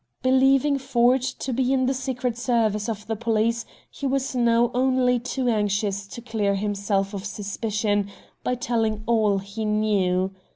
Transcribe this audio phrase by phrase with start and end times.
[0.23, 5.19] Believing Ford to be in the secret service of the police, he was now only
[5.19, 8.09] too anxious to clear himself of suspicion
[8.43, 10.31] by telling all he knew.